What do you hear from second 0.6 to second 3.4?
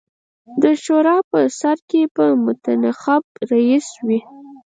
د شورا په سر کې به منتخب